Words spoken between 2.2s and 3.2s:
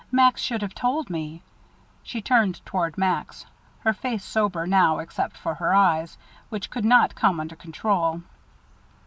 turned toward